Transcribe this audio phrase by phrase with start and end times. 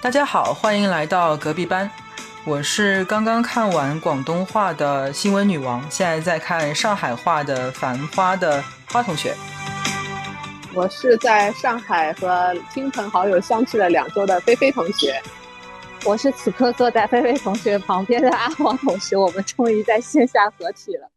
[0.00, 1.90] 大家好，欢迎来到隔壁班。
[2.44, 9.34] 我是刚刚看完广东话的新闻女王，现在在看上海话的《繁花》的花同学。
[10.76, 15.18] 我是在上海和亲朋好友相聚了两周的菲菲同学。
[16.04, 19.16] 我是此刻坐在菲菲同学旁边的阿黄同学。
[19.16, 21.10] 我们终于在线下合体了。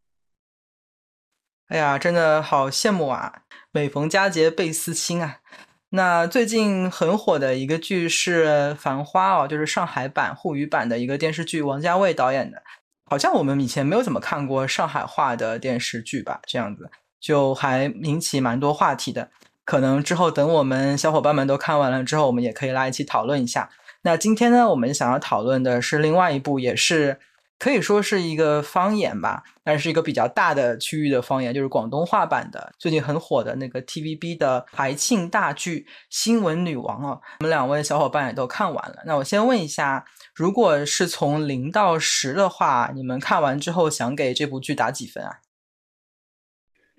[1.68, 3.42] 哎呀，真的好羡慕啊！
[3.70, 5.40] 每逢佳节倍思亲啊。
[5.90, 12.62] 那最近很火的一个剧是《繁花》哦，就是上海版沪语版的一个电视剧，王家卫导演的。
[13.04, 16.40] 好像我们以前没有怎么看过上海话的电视剧吧？
[16.46, 16.90] 这样子
[17.20, 19.30] 就还引起蛮多话题的。
[19.70, 23.70] 可能之后等我们小伙伴们都看完了之后，我们也可以来一起讨论一下。
[24.02, 27.20] 那今天呢，我们想要讨论的是另外一部，也是。
[27.56, 37.20] 可以说是一个方言吧，但是一个比较大的区域的方言，就是广东话版的，最近很火的那个 TVB 的台庆大剧《新闻女王》哦。
[37.40, 38.96] 我们两位小伙伴也都看完了。
[39.04, 40.04] 那我先问一下，
[40.34, 45.36] 如果是从零到十的话，你们看完之后想给这部剧打几分啊？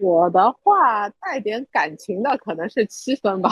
[0.01, 3.49] 我的话带点感情的可能是七分吧。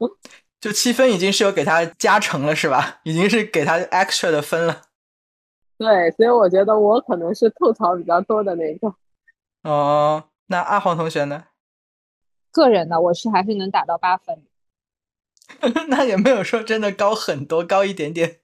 [0.60, 3.00] 就七分已经是有给他加成了是吧？
[3.04, 4.82] 已经是给他 extra 的分了。
[5.76, 8.94] 对，所以我觉得我可能是吐槽比较多的那个。
[9.62, 11.44] 哦，那阿黄同学呢？
[12.52, 14.42] 个人呢，我是还是能打到八分。
[15.88, 18.38] 那也没有说真的高很多，高一点点。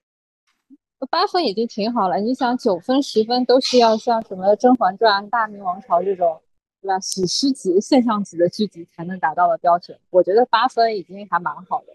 [1.11, 2.17] 八分已经挺好了。
[2.17, 6.41] 你想，九分、十分都是要像什么《甄嬛传》《大明王朝》这种，
[6.81, 6.99] 对吧？
[7.01, 9.99] 史诗级、现象级的剧集才能达到的标准。
[10.11, 11.93] 我觉得八分已经还蛮好的，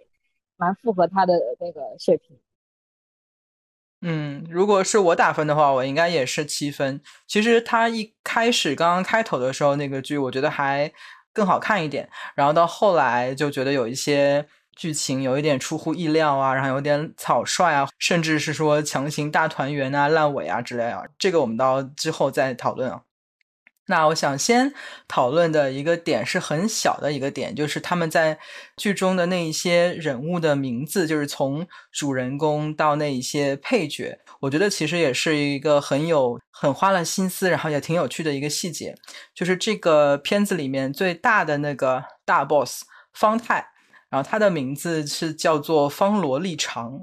[0.58, 2.38] 蛮符合他的那个水平。
[4.02, 7.02] 嗯，如果是我打分的话，我应该也是七分。
[7.26, 10.92] 其实他一开始刚刚开头的时候那个剧，我觉得还
[11.32, 12.10] 更好看一点。
[12.36, 14.46] 然后到后来就觉得有一些
[14.76, 21.04] 剧情有一点出乎意料啊，然后有点草率啊，甚至是说强行大团圆啊、烂尾啊之类啊。
[21.18, 23.04] 这个我们到之后再讨论啊。
[23.86, 24.74] 那我想先
[25.10, 28.40] 讨论的一个点是很小的一个点，就是他们在
[28.78, 38.96] 剧中的那一些人物的名字，就是从主人公到那一些配角，我觉得其实也是一个很有、很花了心思，然后也挺有趣的一个细节。
[39.36, 43.68] 就是这个片子里面最大的那个大 boss 方太，
[44.10, 47.02] 然后他的名字是叫做方罗立长，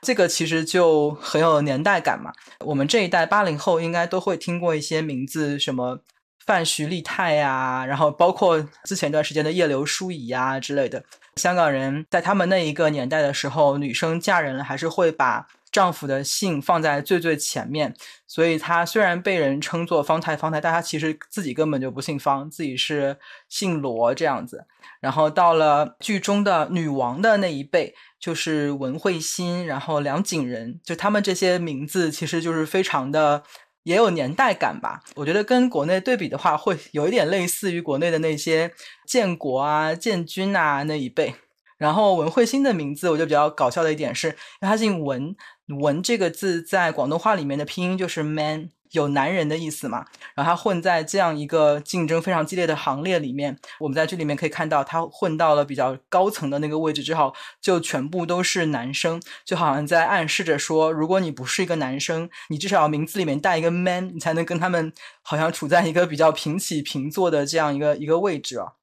[0.00, 2.32] 这个其实就很有年代感嘛。
[2.60, 6.00] 我们这一代八零后应该都会听过一些名字，什么。
[6.44, 11.04] 范徐丽泰呀，然后包括之前一段时间的叶刘淑仪呀之类的，
[11.36, 17.94] 香港人在他们那一个年代的时候，女生嫁人了还是会把丈夫的姓放在最最前面，
[18.26, 23.16] 所以她虽然被人称作方太方太，但她其实自己根本就不姓方，自己是
[23.48, 24.66] 姓罗这样子。
[25.00, 33.42] 然后到了剧中的女王的那一辈，就是文慧心，然后梁景仁，就他们这些名字其实就是非常的。
[33.84, 38.72] 也有年代感吧，我觉得跟国内对比的话，会有一点类似于国内的那些
[39.06, 41.34] 建国啊、建军啊那一辈。
[41.78, 45.34] 然后文慧欣的名字，我就比较搞笑的一点是，因为他姓文，
[45.80, 48.70] 文这个字在广东话里面的拼音就是 man。
[48.92, 50.06] 有男人的意思嘛？
[50.34, 64.92] 然后他混在这样一个竞争非常激烈的行列里面，我们在这里面可以看到，他混到了比较高层的那个位置之后，就全部都是男生，就好像在暗示着说，如果你不是一个男生，你至少要名字里面带一个 man，你才能跟他们
[65.22, 68.74] 好像处在一个比较平起平坐的这样一个一个位置啊。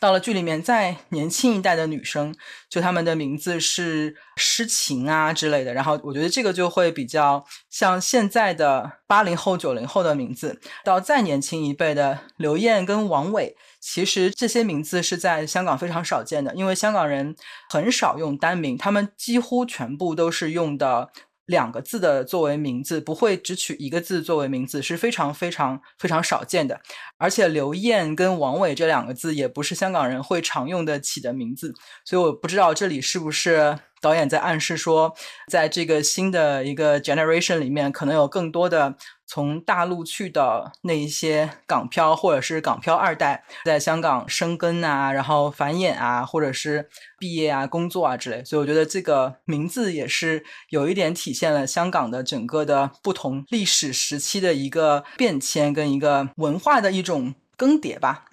[0.00, 2.34] 到了剧里面，再年轻一代的女生，
[2.68, 5.74] 就她们的名字是诗情啊之类的。
[5.74, 10.60] 然后我觉得这个就会比较像现在的八零后、九零后的名字。
[10.84, 17.34] 到再年轻一辈的刘燕跟王伟，其实这些名字是在香港非常少见的，因为香港人
[17.68, 21.10] 很少用单名，他们几乎全部都是用的。
[21.48, 26.80] 两个字的作为名字，不会只取一个字作为名字，是非常非常非常少见的。
[27.16, 31.74] 而且刘燕跟王伟这两个字，也不是香港人会常用的起的名字，
[32.04, 35.14] 所以我不知道这里是不是导演在暗示说，
[35.50, 38.96] 在这个新的一个 generation 里面，可能有更多的。
[39.30, 58.24] 从大陆去的那一些港漂或者是港漂二代，在香港生根啊，然后繁衍啊，或者是毕业啊、工作啊之类，所以我觉得这个名字也是有一点体现了香港的整个的不同历史时期的一个变迁跟一个文化的一种更迭吧。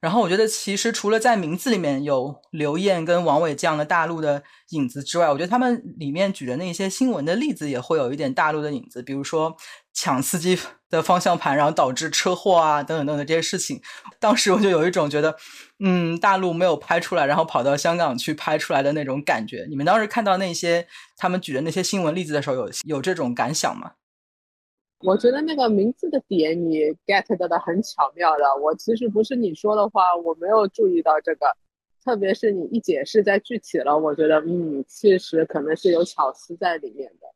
[0.00, 9.54] 然后我觉得，其实除了在名字里面有刘艳跟王伟这样的大陆的影子之外，我觉得他们里面举的那些新闻的例子也会有一点大陆的影子，比如说
[9.92, 10.58] 抢司机
[10.88, 13.80] 的方向盘，然后导致车祸啊，等等等等这些事情。
[14.18, 15.36] 当时我就有一种觉得，
[15.84, 19.66] 嗯，大陆没有拍出来，然后跑到香港去拍出来的那种感觉。
[19.68, 20.86] 你们当时看到那些
[21.18, 23.92] 他们举的那些新闻例子的时候，有有这种感想吗？
[25.02, 31.46] 我觉得那个名字的点你 get 到的很巧妙的，我其实不是你说的话，我没有注意到这个，
[32.04, 37.26] 特别是你一解释再具体了，我觉得嗯，其实可能是有巧思在里面的。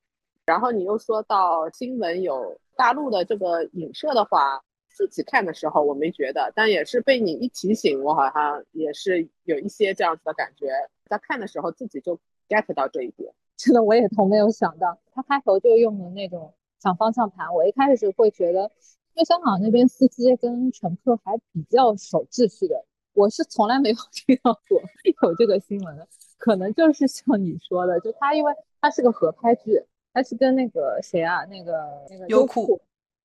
[0.45, 10.69] 然后你又说到新闻有大陆的这个影射的话，自己看的时候我没觉得，但也是被你一提醒，我好像也是有一些这样子的感觉，
[11.07, 13.33] 在看的时候自己就 get 到这一点。
[13.57, 16.53] 真的，我也从没有想到，他开头就用的那种。
[16.85, 18.71] 抢方向盘，我一开始是会觉得，
[19.15, 22.85] 因为香港那边司机跟乘客还比较守秩序的，
[23.15, 24.83] 我是从来没有 听到过
[25.23, 26.07] 有这个新闻的。
[26.37, 28.53] 可能就是像你说的，就他因为
[28.83, 29.83] 他是个合拍剧，
[30.13, 31.73] 他是跟那个谁啊，那个
[32.11, 32.79] 那个优酷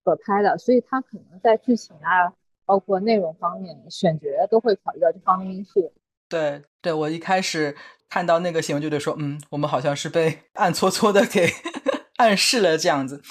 [0.06, 2.31] 合拍的，所以他可能在剧情啊，
[2.65, 5.91] 包括内容方面选角都会考虑到这方面因素。
[6.29, 7.75] 对对，我一开始
[8.07, 11.50] 看到那个新闻就得说，嗯，我们好像是被 暗搓搓的给
[12.15, 13.21] 暗示了这样子。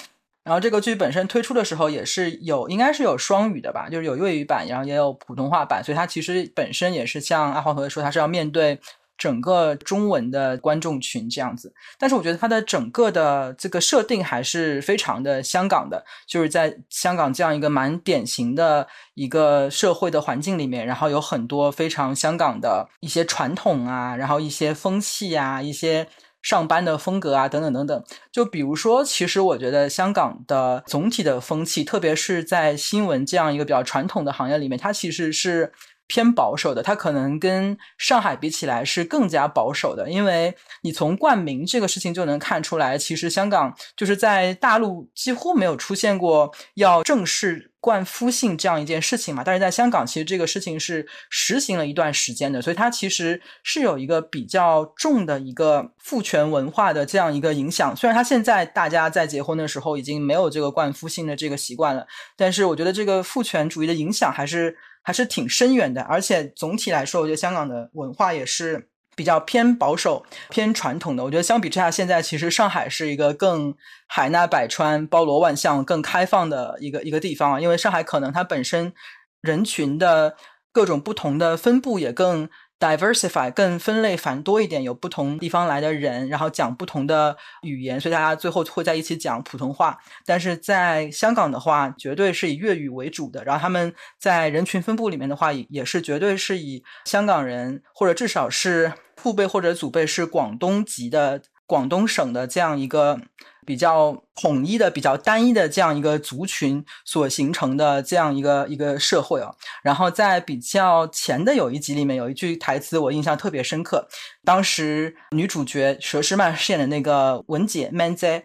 [0.49, 8.79] 然后这个剧本身推出的时候也是有，应该是有双语的吧，就是有粤语版，然后也有普通话版，所以它其实本身也是像阿黄同学说，它是要面对
[9.15, 11.71] 整个中文的观众群这样子。
[11.99, 26.07] 但是我觉得它的整个的这个设定还是非常的香港的，就是在香港这样一个蛮典型的一个社会的环境里面，然后有很多非常香港的一些传统啊，然后一些风气啊，一些。
[26.41, 35.73] 上班的风格啊，等等等等，就比如说，其实我觉得香港的总体的风气，特别是在新闻这样一个比较传统的行业里面，它其实是。
[36.11, 57.95] 偏保守的，它可能跟上海比起来是更加保守的，因为你从冠名这个事情就能看出来，其实香港就是在大陆几乎没有出现过要正式冠夫姓这样一件事情嘛，但是在香港其实这个事情是实行了一段时间的，所以它其实是有一个比较重的一个父权文化的这样一个影响。
[57.95, 62.05] 虽然它现在大家在结婚的时候已经没有这个冠夫姓的这个习惯了，
[62.35, 64.77] 但是我觉得这个父权主义的影响还是。
[65.01, 68.88] 还是挺深远的，而且总体来说，我觉得香港的文化也是
[69.19, 71.21] 比较偏保守、偏传统的。
[71.25, 73.75] 我觉得相比之下，现在其实上海是一个更
[74.07, 77.59] 海纳百川、包罗万象、更开放的一个一个地方啊。
[77.59, 78.93] 因为上海可能它本身
[79.41, 80.37] 人群的
[80.71, 82.47] 各种不同的分布也更。
[82.79, 89.97] diversify 更分类繁多一点，有不同地方来的人，然后讲不同的语言，所以大家最后会在一起讲普通话。
[90.25, 93.43] 但是在香港的话，绝对是以粤语为主的。
[93.43, 103.19] 然后他们在人群分布里面的话，也是绝对是以香港人或者至少是父辈或者祖辈是广东籍的广东省的这样一个。
[103.65, 114.07] 比较统一的、比较单一的这样一个族群所形成的这样一个一个社会啊，然后在比较前的有一集里面有一句台词我印象特别深刻，
[114.43, 118.41] 当时女主角佘诗曼饰演的那个文姐 Manze，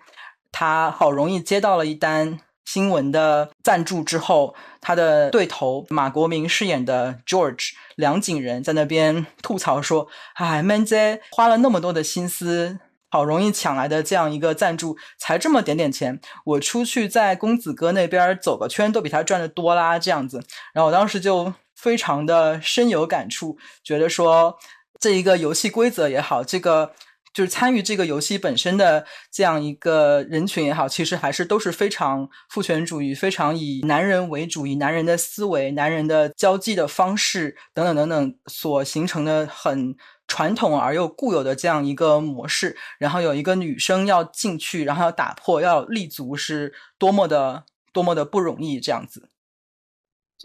[0.53, 12.79] 她好容易接到了一单新闻的赞助之后，他的对头马国明饰演的 George 梁景仁在那边吐槽说：“哎，Man Z 花了那么多的心思。”
[13.11, 20.01] 好容易抢来的这样一个赞助，才这么点点钱，我出去在公子哥那边走个圈，都比他赚的多啦。
[20.01, 24.59] 这样子，然后我当时就非常的深有感触，觉得说
[24.99, 26.91] 这一个游戏规则也好，这个
[27.35, 39.95] 就是参与这个游戏本身的这样一个人群也好，其实还是都是非常父权主义，非常以男人为主，以男人的思维、男人的交际的方式等等等等所形成的很。
[40.27, 49.29] 传统而又固有的这样一个模式，然后有一个女生要进去，然后要打破，要立足，是多么的多么的不容易，这样子。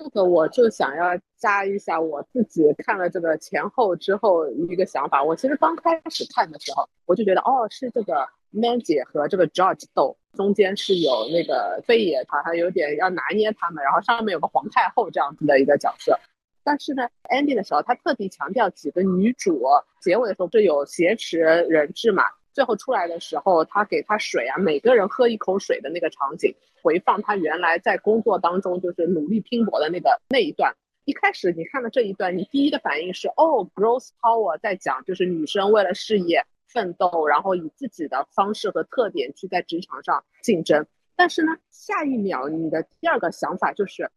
[0.02, 5.22] 这个我就想要加一下我自己看了这个前后之后一个想法。
[5.22, 16.18] 我其实刚开始看的时候，我就觉得哦，是这个 Man 姐和这个 George 斗，中间是有那个飞爷，好像有点要拿捏他们，然后上面有个皇太后这样子的一个角色。
[16.64, 19.62] 但是呢，ending 的时候，他特地强调几个女主。
[20.02, 22.24] 结尾的时候，这有挟持人质嘛？
[22.54, 30.76] 最后出来的时候，他给他水啊，每个人喝一口水的那个场景，回放他原来在工作当中就是努力拼搏的那个那一段。
[31.06, 40.86] 一开始你看到这一段，你第一的反应是哦，growth power 在讲就是女生为了事业奋斗，然后以自己的方式和特点去在职场上竞争。
[41.16, 44.10] 但是呢，下一秒你的第二个想法就是。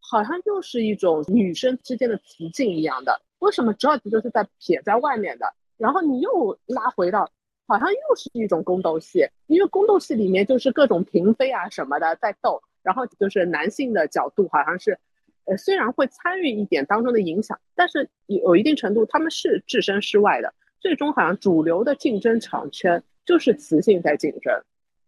[0.00, 3.20] 好像又是一种女生之间的雌竞一样的。
[3.40, 5.52] 为什么 George 就是在撇在外面的？
[5.76, 7.28] 然后你又拉回到，
[7.68, 14.98] 好像又是一种宫斗戏，因为宫斗戏里面就是各种嫔妃啊什么的在斗，然后就是男性的角度好像是，
[15.44, 20.52] 呃，虽然会参与一点当中的影响，但是有一定程度他们是置身事外的。
[20.80, 24.62] 最终好像主流的竞争场圈就是雌性在竞争。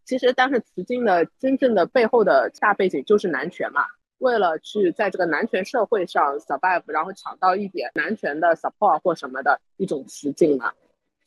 [0.05, 3.85] 其实，但是雌竞的真正的背后的大背景就是男权嘛。
[4.19, 10.73] 为了去在这个男权社会上 survive，然后抢到一点男权的 support 或什么的一种雌竞嘛，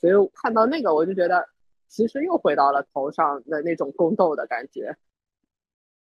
[0.03, 1.47] 所以看到那个我就觉得，
[1.87, 4.97] 其实又回到了头上的那种宫斗的感觉。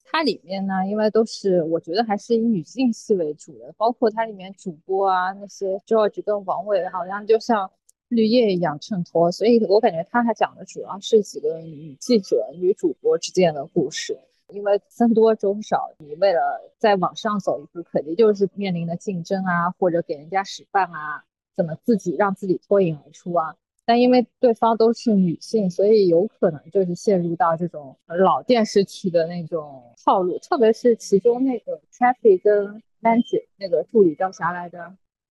[0.05, 7.69] 它里面呢，因为都是我觉得还是以女性戏为主的，包括它里面主播啊那些 George 跟王伟，好像就像
[8.07, 14.17] 绿叶一样衬托，所以我感觉他还讲的主要是几个女记者、女主播之间的故事。
[14.47, 16.39] 因为僧多粥少，你为了
[16.77, 23.57] 再往上走一步，肯定就是面临的竞争啊，或者给人家使绊啊，怎么自己让自己脱颖而出啊？
[23.89, 30.37] 但因为对方都是女性，所以有可能就是陷入到这种老电视剧的那种套路。
[30.37, 34.77] 特别是其中那个 Traffy 跟 Nancy 那个助理叫啥来着？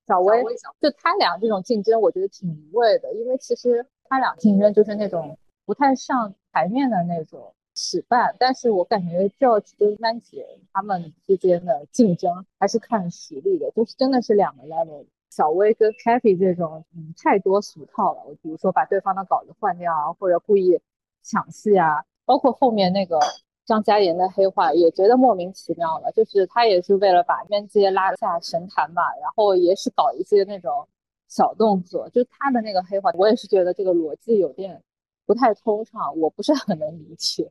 [0.08, 0.42] 小薇，
[0.80, 3.14] 就他俩这种竞争，我觉得挺无谓的。
[3.14, 7.54] 因为其实他俩竞争就是那种不太上台面的那种。
[7.80, 15.06] 使绊，但是我感觉 George 跟曼姐他们之间的竞争还是看实力的，就是真的是两个 level。
[15.30, 18.22] 小薇跟 Kathy 这种，嗯，太多俗套了。
[18.26, 20.80] 我比如说把对方的稿子换掉啊，或者故意
[21.22, 23.20] 抢戏啊，包括后面那个
[23.66, 26.10] 张嘉妍的黑化，也觉得莫名其妙了。
[26.12, 30.88] 就是他也是为了把边界拉下神坛嘛，然后也是搞一些那种
[31.28, 32.08] 小动作。
[32.10, 34.82] 就他的那个黑化，我也是觉得这个逻辑有点
[35.26, 37.50] 不太通畅，我不是很能理解。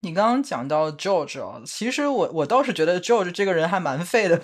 [0.00, 4.38] 你刚刚讲到 George 啊，其实我我倒是觉得 George 这个人还蛮废的，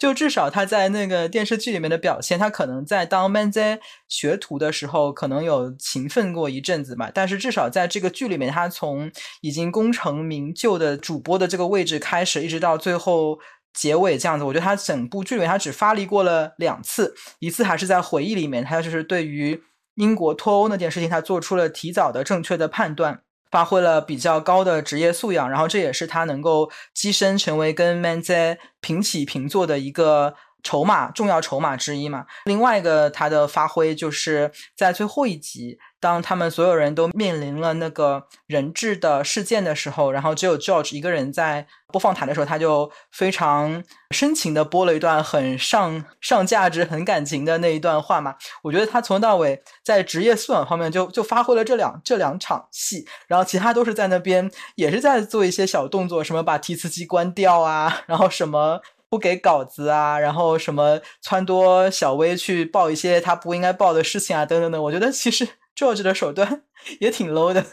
[0.00, 3.78] 就至少他在那个电视剧里面的表现，他可能在当 Manzi
[4.08, 7.10] 学徒的时候，可能有勤奋过一阵子嘛。
[7.12, 13.38] 但是至少在这个剧里面，他从已经功成名就的主播的这个位置开始，一直到最后
[13.74, 19.62] 结尾这样子，我觉得他整部剧里面他只发力过了两次，一次还是在回忆里面，他就是对于
[19.96, 23.20] 英国脱欧那件事情，他做出了提早的正确的判断。
[23.50, 32.26] 发挥了比较高的职业素养，然后这也是他能够跻身成为跟 Manzi 平起平坐的一个筹码，重要筹码之一嘛。
[32.44, 35.78] 另外一个他的发挥就是在最后一集。
[36.02, 48.34] 当他们所有人都面临了那个人质的事件的时候，然后只有 George 一个人在播放台的时候，他就非常深情的播了一段很上上价值、很感情的那一段话嘛。
[48.62, 64.82] 我觉得他从头到尾在职业素养方面就就发挥了这两这两场戏，然后其他都是在那边也是在做一些小动作，什么把提词机关掉啊，然后什么不给稿子啊，然后什么撺掇小薇去报一些他不应该报的事情啊，等等等。
[64.84, 65.46] 我觉得其实。
[65.76, 66.64] George 的手段
[67.00, 67.64] 也挺 low 的，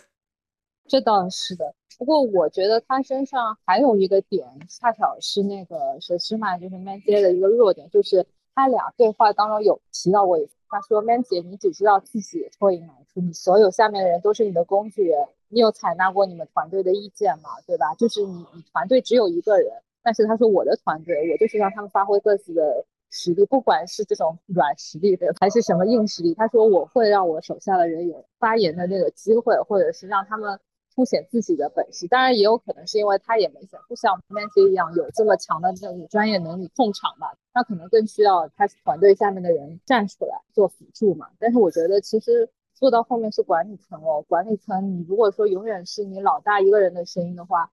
[0.88, 1.74] 这倒是的。
[1.98, 8.26] 不过我觉得他身上还有一个点，恰巧是那个佘诗曼就是 Man 姐的一个弱点，就是
[8.56, 10.54] 他俩对话当中有提到过一次。
[10.70, 15.28] 他说：“Man 姐，你只知道自己脱颖而出，你所有下面的人都是你的工具人。
[15.50, 17.50] 你有采纳过你们团队的意见吗？
[17.66, 17.94] 对吧？
[17.96, 19.74] 就是你，你团队只有一个人，
[20.08, 30.60] 但是他说我的团队，我就是让他们发挥各自的。”实力，不管是这种软实力的，还是什么硬实力，他说我会让我手下的人有发言的那个机会，或者是让他们
[30.94, 32.06] 凸显自己的本事。
[32.10, 41.30] 当然，也有可能是因为他也没想不像 Mandy 一样有这么强的这种专业能力控场吧，他可能更需要他团队下面的人站出来做辅助嘛。
[41.40, 47.72] 但是我觉得，其实做到后面是管理层哦，管理层你如果说永远是你老大一个人的声音的话。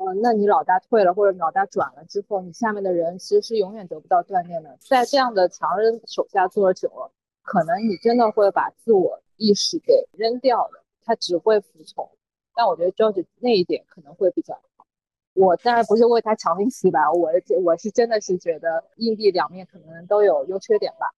[0.00, 4.78] 嗯，那你老大退了，或者老大转了之后，你下面的人其实是永远得不到锻炼的。
[4.80, 7.10] 在这样的强人手下做久了，
[7.42, 12.08] 可能你真的会把自我意识给扔掉了，他只会服从。
[12.54, 14.86] 但我觉得 George 那一点可能会比较好。
[15.34, 17.32] 我当然不是为他强行洗白，我
[17.64, 21.12] 我是真的是觉得硬币两面可能都有优缺点吧。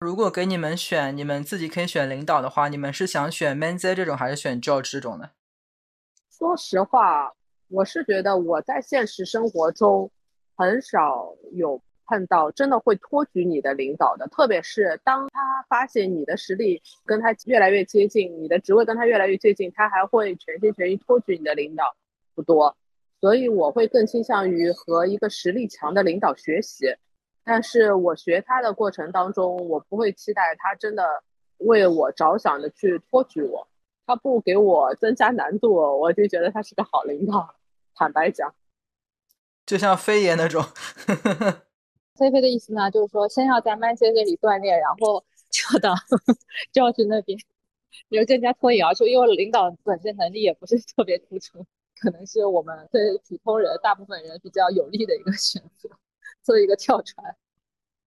[0.00, 5.30] 如果给你们选，你们自己可以选领导的话，你们是想选 Manzi 这种，还是选 George 这种呢？
[6.30, 7.32] 说实话。
[7.68, 10.10] 我是觉得我在现实生活中
[10.56, 21.96] 很少有碰到真的会托举你的领导的，特别是当他发现你的实力跟他越来越接近，你的职位跟他越来越接近，他还会全心全意托举你的领导
[22.34, 22.76] 不多，
[23.20, 26.94] 所以我会更倾向于和一个实力强的领导学习。
[27.42, 31.22] 但是我学他的过程当中，我不会期待他真的
[31.58, 33.66] 为我着想的去托举我，
[34.06, 37.54] 他不给我增加难度，我就觉得他是个好领导。
[37.94, 38.54] 坦白讲，
[39.64, 40.64] 就像飞爷那种。
[42.16, 45.94] 飞飞的意思呢，就是说先要在曼杰这里锻炼，然后跳到
[46.72, 47.38] George 那边，
[48.10, 49.06] 就更加脱颖而出。
[49.06, 51.64] 因为领导本身能力也不是特别突出，
[52.00, 55.88] 可能是我们对普通人、大部分人比较有利的一个选择，
[56.42, 57.36] 做一个跳船。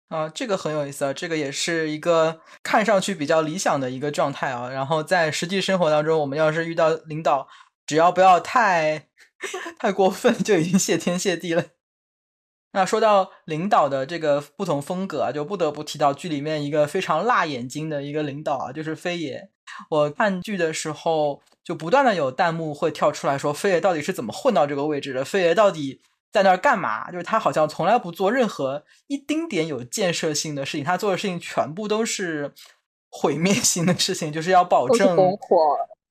[0.09, 4.71] 啊，这个很有意思啊，这个也是一个看上去比较理想的一个状态啊。
[4.71, 7.49] 然后在实际生活当中，我们要是遇到领导，
[7.85, 9.09] 只要不要太
[9.79, 11.65] 太过分，就已经谢天谢地了。
[12.73, 19.51] 那说到领导的这个不同风格啊，就不得不提到剧里面一个非常辣眼睛的一个领导啊，就是飞爷。
[19.91, 25.25] 我看剧的时候，就不断的有弹幕会跳出来说，飞爷到底是怎么混到这个位置的？
[25.25, 26.01] 飞爷到底？
[26.33, 27.11] 在那儿干嘛？
[27.11, 32.53] 就是他好像从来不做任何一丁点有建设性的事情，他做的事情全部都是
[33.09, 35.17] 毁灭性的事情，就是要保证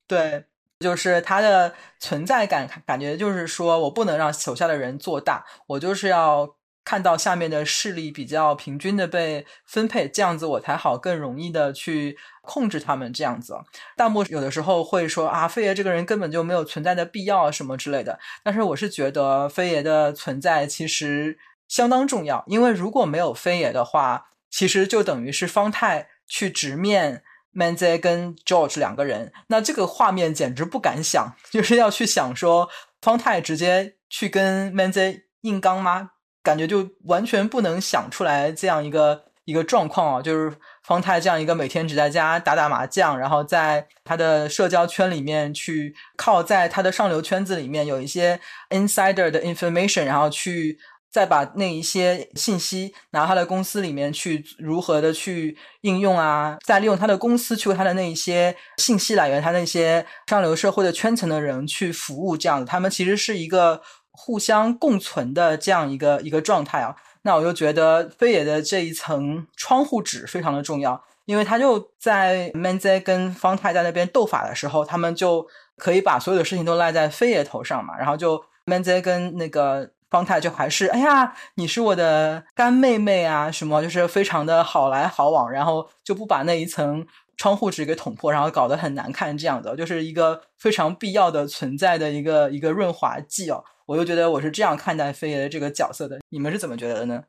[0.08, 0.46] 对，
[0.80, 6.56] 就是他的存在感，感觉就是说我不能让手下的人做大，我就是要。
[6.86, 13.12] 看到下面的势力比较平均的被分配，这样子我才好更容易的去控制他们。
[13.12, 13.58] 这样子，
[13.98, 18.20] 弹幕有的时候会说啊，飞爷这个人根本就没有存在的必要什么之类的。
[18.44, 27.24] 但是我是觉得飞爷的存在其实相当重要，因为如果没有飞爷的话，其实就等于是方太去直面
[27.56, 32.70] Manze 跟 George 两个人，那这个画面简直不敢想， 就是要去想说
[33.02, 36.12] 方太直接去跟 Manze 硬刚吗？
[36.46, 50.78] 感觉就完全不能想出来这样一个一个状况啊，就是方太这样一个每天只在家打打麻将，然后在他的社交圈里面去靠在他的上流圈子里面有一些 insider 的 information，然后去
[51.12, 63.82] 再把那一些信息拿他的公司里面去如何的去应用啊，再利用他的公司去为他的那一些信息来源，他那些上流社会的圈层的人去服务，这样子，他们其实是一个。
[64.16, 75.46] 互相共存的这样一个一个状态啊，那我就觉得飞野的这一层窗户纸非常的重要，因为他就在 Manze 跟方太在那边斗法的时候，他们就
[75.78, 93.64] 可以把所有的事情都赖在飞野头上嘛，然后就 Manze 跟那个方太就还是哎呀，你是我的干妹妹啊，什么就是非常的好来好往，然后就不把那一层窗户纸给捅破，然后搞得很难看这样的，就是一个非常必要的存在的一个一个润滑剂哦。
[93.86, 97.24] 我就觉得我是这样看待飞爷的这个角色的，你们是怎么觉得的呢？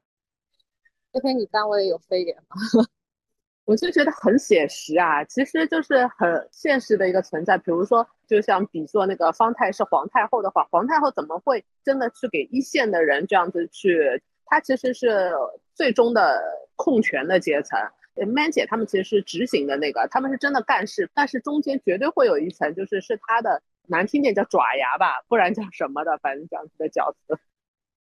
[1.12, 2.56] 这边你单位有飞爷吗？
[3.66, 7.58] 我就觉得很写实啊，其实就是很现实的一个存在。
[7.58, 14.22] 比如说，就像比作那个方太是皇太后的话，皇太后怎么会真的去给一线的人这样子去？
[14.46, 15.32] 她其实是
[15.74, 16.40] 最终的
[16.76, 17.78] 控权的阶层。
[18.14, 23.60] Man 姐他们其实是执行的那个，他们是真的干事，但是中间绝对会有一层，就是是他的。
[23.88, 27.38] 难听点叫爪牙吧，不然叫什么的，反正这样子的角色。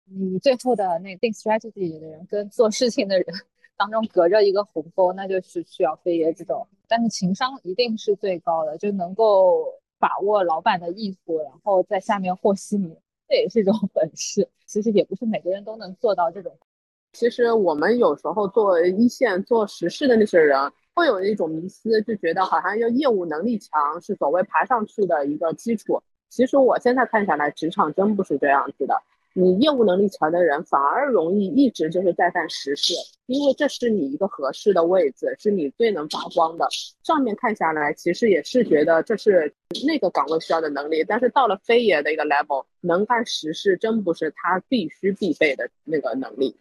[0.06, 3.26] 你最后的那定 strategy 的人跟做事情的人
[3.76, 9.66] 当中隔着一个鸿沟，那就是需要飞爷这种，但是情商一定是最高的，就能够
[9.98, 12.96] 把握老板的意图，然后在下面和稀泥，
[13.28, 14.48] 这也是一种 本事。
[14.66, 16.58] 其实也不是每个人都能做到这种。
[17.14, 20.72] 其实我们有时候作为一线做实事的那些人。
[20.96, 26.02] 会有一种迷思，就觉得好像要业务能力强是所谓爬上去的一个基础。
[26.30, 28.96] 其实我现在看下来，职场真不是这样子的。
[29.38, 32.94] 你业务能力强的人反而容易一直就是在干实事，
[33.26, 36.66] 因为这是你一个合适的位置，是你最能发光的。
[37.04, 39.54] 上面看下来，其实也是觉得这是
[39.86, 46.56] 那个岗位需要的能力，但是到了飞爷的一个 level，能干实事真不是他必须必备的那个能力。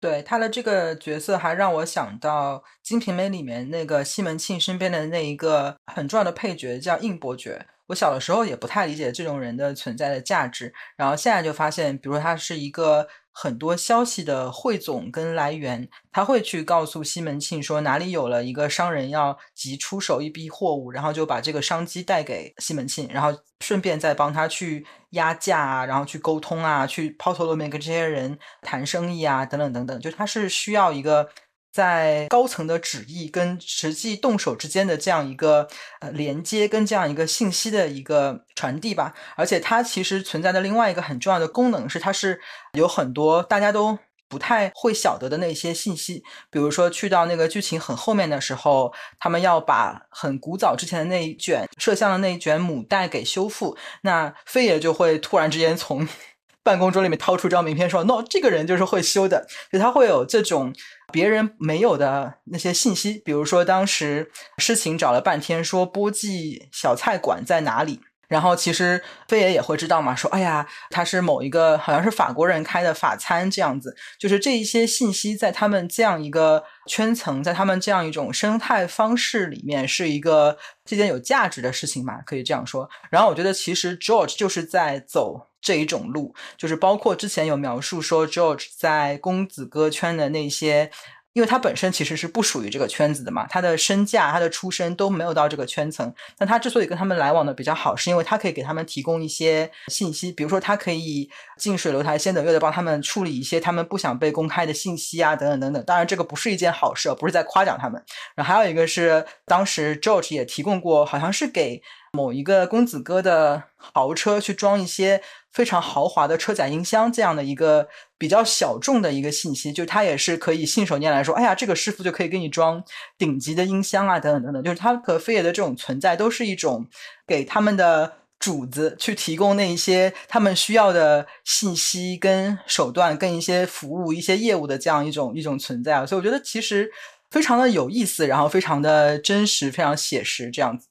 [0.00, 7.66] 对他的这个角色，还让我想到《金瓶梅》里面那个西门庆身边的那一个很重要的配角，叫应伯爵。
[7.88, 13.06] 我小的时候也不太理解这种人的存在的价值，然后现在就发现，比如说他是一个。
[13.38, 31.28] 很多消息的汇总跟来源，他会去告诉西门庆说哪里有了一个商人要急出手一批货物，然后就把这个商机带给西门庆，然后顺便再帮他去压价啊，然后去沟通啊，去抛头露面跟这些人谈生意啊，等等等等，就他是需要一个。
[31.76, 35.68] 在高层的旨意跟实际动手之间的这样一个
[36.00, 39.12] 呃连接，跟这样一个信息的一个传递吧。
[39.36, 42.40] 而且它其实存在的另外一个很重要的功能是，它是
[42.72, 46.22] 有很多大家都不太会晓得的那些信息。
[46.50, 56.08] 比如说，去到那个剧情很后面的时候，他们要把很古早之前的那一卷摄像的那一卷母带给修复，那飞爷就会突然之间从
[56.64, 60.72] 办公桌里面掏出张名片说：“no，这个人就是会修的。”就他会有这种。
[61.16, 82.86] 别人没有的那些信息，比如说当时诗情找了半天，说波记小菜馆在哪里，然后其实飞爷也会知道嘛，说哎呀，他是某一个好像是法国人开的法餐这样子，就是这一些信息在他们这样一个圈层，在他们这样一种生态方式里面是一个这件有价值的事情嘛，可以这样说。
[83.10, 90.92] 然后我觉得其实 George 就是在走这一种路，就是包括之前有描述说 George 在公子哥圈的那些。
[91.32, 96.10] 因为他本身其实是不属于这个圈子的嘛，他的身价、他的出身都没有到这个圈层。
[96.38, 105.84] 但他之所以跟他们来往的比较好，是因为他可以给他们提供一些信息，比如说他可以近水楼台先得月的帮他们处理一些他们不想被公开的信息啊，等等等等。
[105.84, 108.02] 当然，这个不是一件好事，不是在夸奖他们。
[108.34, 111.82] 然后还有一个是，当时 George 也提供过，好像是给
[112.16, 115.20] 某一个公子哥的豪车去装一些。
[115.52, 122.84] 非常豪华的车载音箱，这样的一个比较小众的一个信息，就他也是可以信手拈来说，哎呀，这个师傅就可以给你装
[123.16, 126.86] 顶级的音箱啊，等等等等，就是他和飞爷的这种存在，都是一种
[127.26, 136.92] 给他们的主子去提供那一些他们需要的信息跟手段，跟一些服务、一些业务的这样一种一种存在啊，所以我觉得其实
[137.30, 140.88] 非常的有意思，然后非常的真实，非常写实这样子。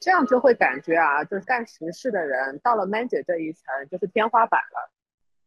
[0.00, 4.90] 这样就会感觉啊，就是干实事的人到了 man 姐这一层就是天花板了，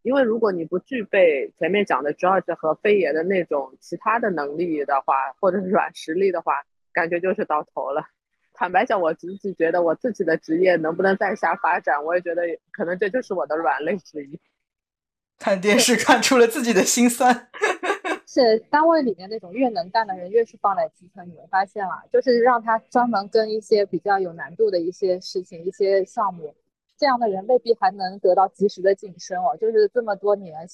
[0.01, 8.07] 因为如果你不具备前面讲的 George 和飞爷的那种其他的能力的话，或者是软实力的话，感觉就是到头了。
[8.53, 14.39] 坦白讲，我自己觉得我自己的职业能不能再下发展，我也觉得可能这就是我的软肋之一。
[15.39, 17.49] 看电视看出了自己的心酸。
[18.33, 26.55] 是单位里面那种越能干的人越是放在基层，你们发现了，就是让他专门跟一些比较有难度的一些事情、一些项目，
[26.97, 29.57] 这样的人未必还能得到及时的晋升哦。
[29.57, 30.65] 就是这么多年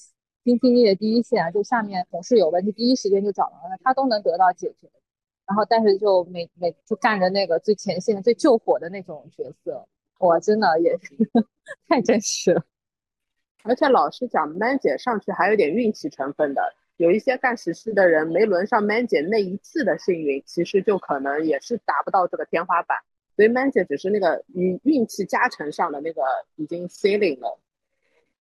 [0.44, 4.88] 兢兢业业第一线，就下面同事有问题，第一时间就找到了他，都能得到解决。
[5.44, 9.84] 然后，但是就每每就干着那个最前线、最救火的那种角色，
[10.20, 11.16] 我真的也是
[11.88, 12.62] 太真实了。
[13.64, 16.62] 而且老实讲，man 姐上去还有点运气成分的。
[16.98, 22.98] 有一些干实事的人没轮上 Man 姐那一次的幸运，其实就可能也是达不到这个天花板，
[23.34, 26.20] 所以 Man 姐只是那个运运气加成上的那个
[26.56, 27.58] 已经 ceiling 了。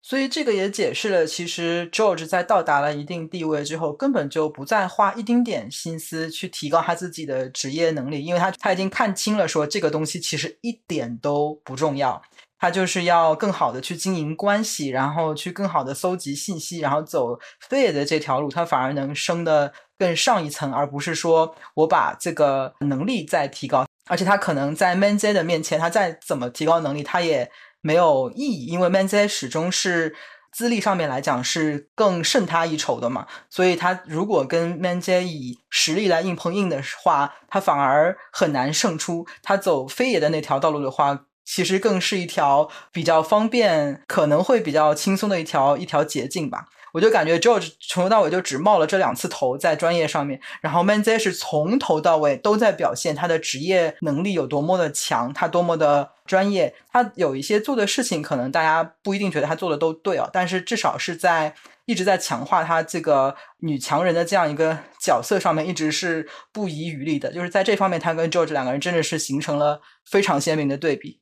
[0.02, 12.22] 所以这个也解释了，其实 George 在到达了一定地位之后，根本就不再花一丁点心思去提高他自己的职业能力，因为他他已经看清了，说这个东西其实一点都不重要。
[12.58, 23.84] 他就是要更好的去经营关系，然后去更好的搜集信息，然后走飞爷的这条路，他反而能升的更上一层，而不是说我把这个能力再提高。
[24.08, 27.50] 而且他可能在 Manz 的面前，他再怎么提高能力，他也
[27.82, 30.16] 没有意义，因为 Manz 始终是
[30.50, 33.26] 资历上面来讲是更胜他一筹的嘛。
[33.50, 39.26] 所以他如果跟 Manz 以实力来硬碰硬的话，他反而很难胜出。
[39.42, 41.26] 他走飞爷的那条道路的话。
[41.46, 46.66] 其实更是一条比较方便，可能会比较轻松的一条一条捷径吧。
[46.92, 56.74] 我就感觉 George 从头到尾就只冒了这两次头在专业上面，然后 Manze 是从头到尾都在表现他的职业能力有多么的强，他多么的专业。
[56.90, 61.54] 他有一些做的事情，可能大家不一定觉得他做的都对哦，但是至少是在
[61.84, 67.30] 一直在强化他这个女强人的这样一个角色上面，一直是不遗余力的。
[67.30, 71.20] 就是在这方面，他跟 George 两个人真的是形成了非常鲜明的对比。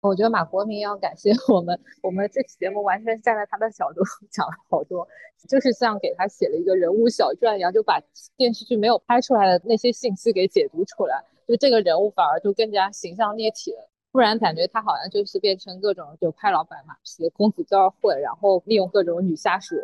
[0.00, 5.06] 我觉得马国明要感谢 我们，我们这期节目完全站在他的角度 讲了好多，
[5.48, 8.00] 就是像给他写了一个人物小传一样，就把
[8.36, 13.88] 电视剧没有拍出来的那些信息给解读出来，就这个人物反而就更加形象立体了。
[14.12, 19.74] 不然感觉他好像就是变成各种就拍老板马屁、公子哥儿混，然后利用各种女下属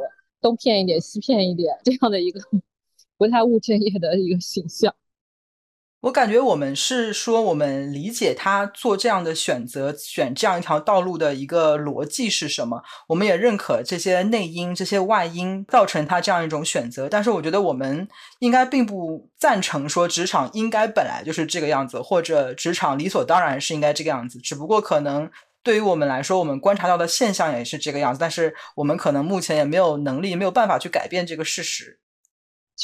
[0.41, 2.41] 东骗一点西骗一点这样的一个
[3.19, 4.95] 不太务正业的一个形象。
[6.03, 12.83] 我感觉我们是说，我们理解他做这样的选择，选这样一条道路的一个逻辑是什么。
[13.07, 17.09] 我们也认可这些内因、这些外因造成他这样一种选择。
[17.09, 18.09] 但是，我觉得我们
[18.41, 24.41] 应该并不赞成说职场应该本来就是这个样子，或者职场理所当然是应该这个样子。
[24.41, 25.31] 只不过可能
[25.63, 28.19] 对于我们来说，我们观察到的现象也是这个样子。
[28.19, 32.01] 但是，我们可能目前也没有能力、没有办法去改变这个事实。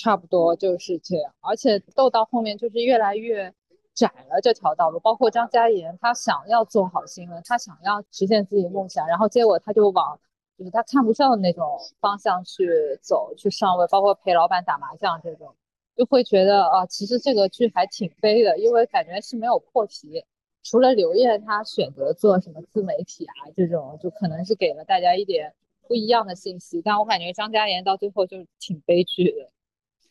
[0.03, 3.53] 差不多就是这样，而且斗到后面就是越来越
[3.95, 5.01] 窄了这条道路。
[5.01, 10.19] 包括张嘉妍，他想要做好新闻，他想要实现自己梦想，然后结果他就往
[10.57, 12.69] 就是他看不上的那种方向去
[13.03, 15.55] 走，去上位，包括陪老板打麻将这种，
[15.97, 20.25] 就会觉得啊，其实这个剧还挺悲的，因为感觉是没有破题。
[20.63, 25.55] 除了刘烨他选择做什么自媒体啊这种，就可能是给了大家一点
[25.87, 29.51] 不一样的信息，但我感觉张嘉妍到最后就挺悲剧的。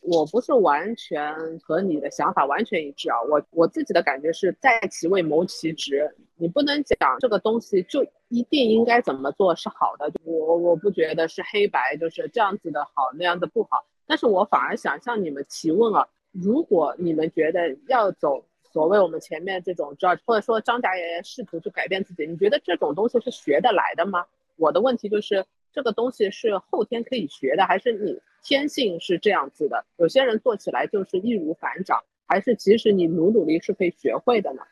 [0.00, 24.24] 我不是完全和你的想法完全一致啊，我我自己的感觉是在其位谋其职，你不能讲这个东西就一定应该怎么做是好的，我我不觉得是黑白就是这样子的好，那样子不好，但是我反而想向你们提问啊，如果你们觉得要走所谓我们前面这种 judge，或者说张家爷试图去改变自己，你觉得这种东西是学得来的吗？
[24.56, 28.18] 我的问题就是这个东西是后天可以学的，还是你？
[28.48, 34.62] 天性是这样子的，有些人做起来就是易如反掌，还是即使你努努力是可以学会的呢？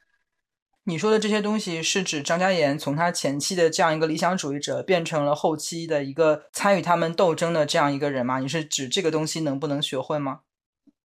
[0.84, 8.38] 你说的这些东西是指张嘉妍从他前期的这样一个理想主义者，变成了后期的一个参与他们斗争的这样一个人吗？
[8.38, 10.40] 你是指这个东西能不能学会吗？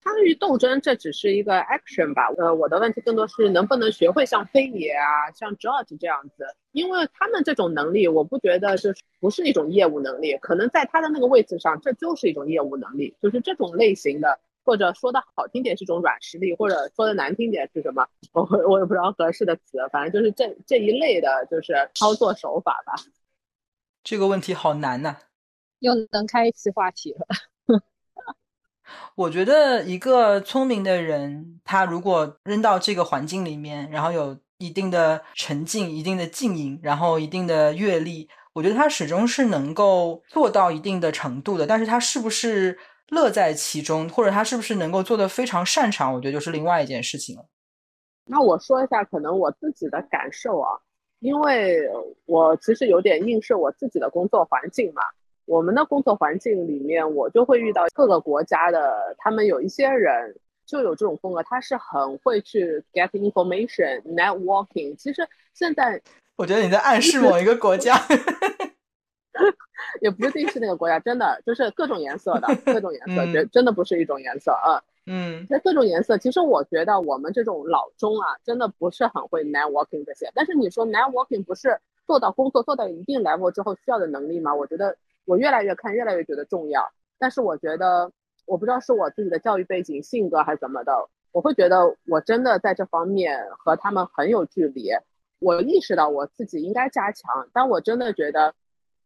[0.01, 2.27] 参与斗争，这只是一个 action 吧。
[2.37, 22.93] 呃，我的问题更多是能不能学会像飞爷啊、像 George 这样子，因为他们这种能力，我不觉得就是不是一种业务能力，可能在他的那个位置上，这就是一种业务能力，就是这种类型的，或者说的好听点是一种软实力，或者说的难听点是什么，我我也不知道合适的词，反正就是这这一类的，就是操作手法吧。
[24.01, 25.17] 这个问题好难呐，
[25.79, 27.27] 又能开一期话题了。
[29.15, 41.65] 我觉得一个聪明的人，他如果扔到这个环境里面，然后有一定的沉浸、一定的静音，然后一定的阅历，我觉得他始终是能够做到一定的程度的。
[41.67, 42.77] 但是他是不是
[43.09, 47.45] 乐在其中，或者他是不是能够做得非常擅长，我觉得就是另外一件事情了。
[48.25, 50.77] 那我说一下可能我自己的感受啊，
[51.19, 51.81] 因为
[52.25, 55.01] 我其实有点映射我自己的工作环境嘛。
[55.49, 64.95] 我们的工作环境里面，我就会遇到各个国家的，他们有一些人就有这种风格，他是很会去 get information networking。
[64.95, 65.99] 其实现在
[66.35, 67.99] 我觉得你在暗示某一个国家，
[70.01, 74.79] 也不一定是那个国家，真的就是各种颜色的，各种颜色， 真真的不是一种颜色啊。
[75.07, 80.29] 嗯，那各种颜色，其实我觉得我们这种老中啊，真的不是很会 networking 这些。
[80.35, 84.53] 但是你说 networking 不是做到工作做到一定 level 之后需要的能力吗？
[84.53, 84.95] 我觉得。
[85.29, 86.91] 我越来越看，越来越觉得重要。
[87.19, 88.11] 但是我觉得，
[88.47, 90.91] 我不知道是我自己的教育背景、性格还是怎么的，
[91.31, 94.89] 我会觉得我真的在这方面和他们很有距离。
[95.37, 98.55] 我意识到我自己应该加强，但我真的觉得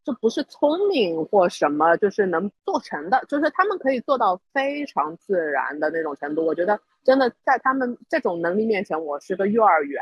[0.05, 6.45] 这不是聪明或什么，就是能做成的，就是他们可以做到非常自然的那种程度。
[6.45, 10.01] 我觉得真的在他们这种能力面前，我是个幼儿园。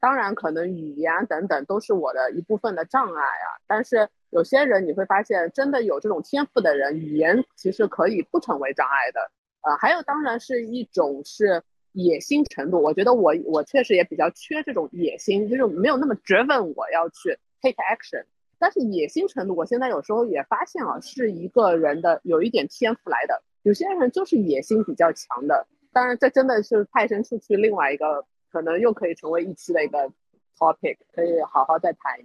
[0.00, 4.08] 当然，可能语言等等都是我的一部分的障碍啊，但是。
[4.30, 9.30] 有些人你会发现，真的有这种天赋的人，语言其实可以不成为障碍的。
[9.62, 12.78] 呃，还有当然是一种是野心程度。
[12.82, 18.22] 我觉得我我确实也比较缺这种野心，就是没有那么 driven 我要去 take action。
[18.58, 23.42] 但是野心程度，我现在有时候也发现啊，是一个人的有一点天赋来的。
[23.62, 25.66] 有些人就是野心比较强的。
[25.90, 30.10] 当然，这真的是派生出去另外一个可能又可以成为一期的一个
[30.56, 32.18] topic，可以好好再谈。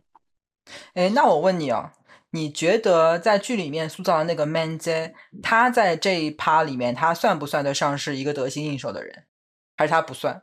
[0.93, 1.91] 哎，那我问你哦，
[2.31, 9.25] 你觉得在剧里面塑造的那个 Man Z，，他在这一趴里面，他算不算得上是一个得心应手的人，
[9.75, 10.41] 还是他不算？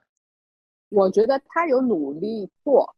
[0.90, 2.94] 我觉得他有努力过。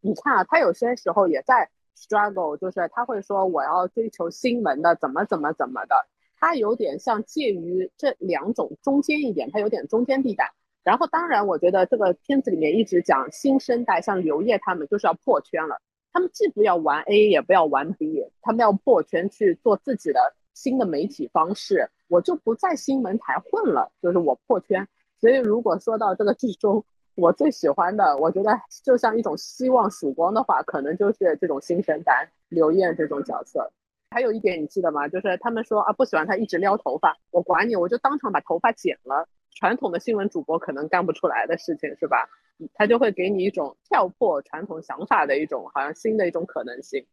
[0.00, 5.94] 你看啊，他有些时候也在 struggle，就是他会说我要追求新闻的，怎么怎么怎么的。
[6.40, 10.52] 他有点像介于这两种中间一点，他有点中间地带。
[10.84, 15.80] 然后，当然，我觉得这个片子里面一直讲新生代，像刘烨他们就是要破圈了。
[16.12, 20.20] 他们既不要玩 A，也不要玩 B，他们要破圈去做自己的
[20.54, 21.88] 新的媒体方式。
[22.08, 24.86] 我就不在新闻台混了，就是我破圈。
[25.20, 28.50] 所以如果说到这个剧中，我最喜欢的，我觉得
[28.84, 33.72] 就像一种希望曙光的话，可能就是这种新生代刘烨这种角色。
[34.10, 35.08] 还有一点你记得吗？
[35.08, 39.28] 就是他们说啊，不喜欢他一直撩头发，我管你，我就当场把头发剪了。
[39.54, 42.28] 传统的新闻主播可能干不出来的事情，是吧？
[42.74, 47.04] 他就会给你一种跳破传统想法的一种，好像新的一种可能性。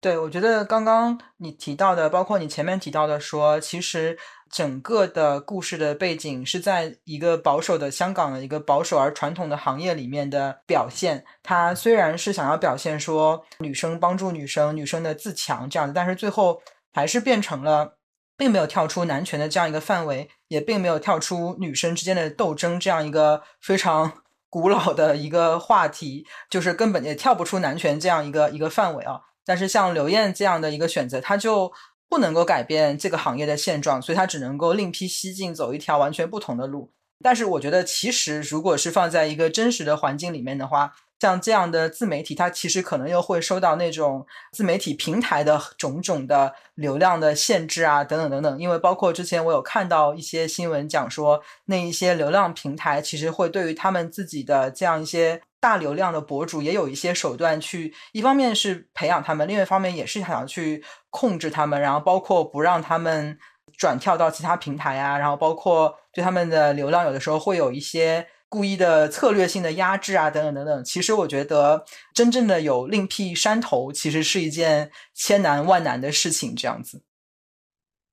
[0.00, 4.16] 对，我觉得刚刚你提到的，包括你前面提到的，说其实
[4.50, 11.24] 整个的故事的背景是在一个保守的香港的一个保守而传统的行业里面的表现。
[11.42, 17.95] 他虽然是想要表现说女生帮助女生、女生的自强这样的，但是最后还是变成了。
[18.36, 24.12] 并没有跳出男权的这样一个范围，也并没有跳出女生之间的斗争这样一个非常
[24.50, 29.20] 古老的一个话题，就是根本也跳不出男权这样一个一个范围啊。
[29.44, 31.72] 但是像刘艳这样的一个选择，她就
[32.08, 36.92] 不能够改变这个行业的现状，所以她只能够另辟蹊径，走一条完全不同的路。
[37.22, 48.58] 但是我觉得，其实如果是放在一个真实的环境里面的话，像这样的自媒体，它其实可能又会受到那种自媒体平台的种种的流量的限制啊，等等等等。
[48.58, 63.38] 因为包括之前我有看到一些新闻讲说，那一些流量平台其实会对于他们自己的这样一些大流量的博主，也有一些手段去，一方面是培养他们，另一方面也是想要去控制他们，然后包括不让他们
[63.78, 68.26] 转跳到其他平台啊，然后包括对他们的流量有的时候会有一些。
[68.48, 70.84] 故意的策略性的压制啊，等等等等。
[70.84, 76.54] 其实我觉得，真正的有另辟山头，其实是一件千难万难的事情。
[76.54, 77.02] 这样子，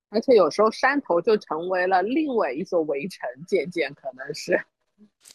[0.09, 4.65] 而且有时候山头就成为了另外一座围城，渐渐可能是，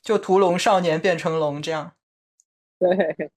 [0.02, 1.92] 就屠龙少年变成龙这样。
[2.78, 3.30] 对。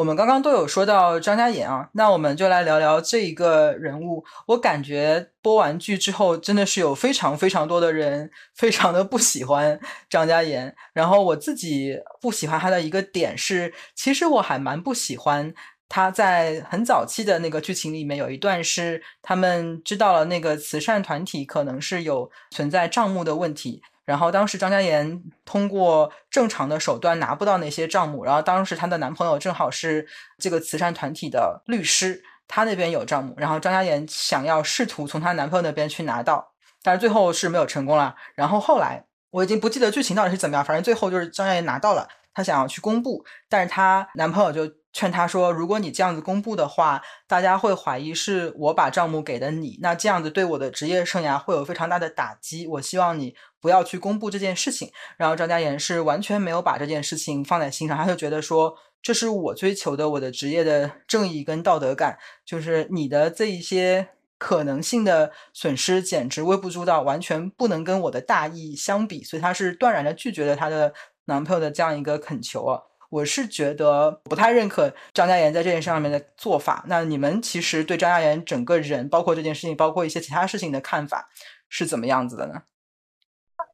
[0.00, 4.24] 我们刚刚都有说到张嘉妍啊，那我们就来聊聊这一个人物。
[4.46, 10.74] 我感觉播完剧之后，真的是有非常非常多的人非常的不喜欢张嘉妍。
[10.94, 15.52] 然后我自己不喜欢他的一个点是，其实我还蛮不喜欢
[15.86, 23.82] 他在很早期的那个剧情里面有一段是他们知道了那个慈善团体可能是有存在账目的问题。
[24.04, 30.08] 然后当时张嘉妍通过正常的手段拿不到那些账目，然后当时她的男朋友正好是
[30.38, 38.16] 这个慈善团体的律师，他那边有账目，然后张嘉妍想要试图从她男朋友那边去拿到，但是最后是没有成功了。
[38.34, 44.74] 然后后来我已经不记得剧情到底是怎么样，反正最后就是张嘉妍拿到了，她想要去公布，但是她男朋友就。
[44.92, 52.66] 劝她说：“如果你这样子公布的话，大家会怀疑是我把账目给的你，那这样子对我的职业生涯会有非常大的打击。
[52.66, 70.94] 我希望你不要去公布这件事情。”然后张嘉妍是完全没有把这件事情放在心上，他就觉得说这是我追求的我的职业的正义跟道德感，就是你的这一些可能性的损失简直微不足道，完全不能跟我的大义相比，所以他是断然的拒绝了她的
[71.26, 72.82] 男朋友的这样一个恳求啊。
[73.10, 76.84] 我是觉得不太认可张嘉妍在这件事上面的做法。
[76.86, 81.28] 那你们其实对张嘉妍整个人，包括这件事情，包括一些其他事情的看法
[81.68, 82.62] 是怎么样子的呢？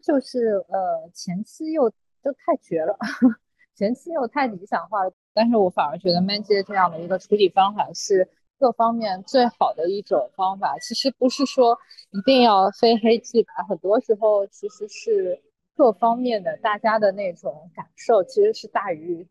[0.06, 1.90] 就是呃，前期又
[2.22, 2.96] 都太绝了，
[3.74, 5.12] 前期又太理想化了。
[5.34, 10.78] 但是我反而觉得 Man 姐这样的一个处理方法是各方面最好的一种方法。
[10.78, 11.76] 其实不是说
[12.12, 15.42] 一定要非黑即白，很多时候其实是。
[15.78, 19.28] 各方面的大家的那种感受，其实是大于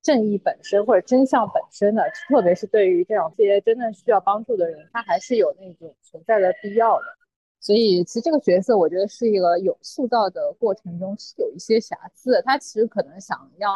[0.00, 2.02] 正义本身或者真相本身的。
[2.26, 7.04] 特别是对于这种些真正需要帮助的人，他还是有那种存在的必要的。
[7.62, 12.42] 所以，其实这个角色，我觉得是一个有塑造的过程中是有一些瑕疵的。
[12.42, 13.70] 他其实可能想要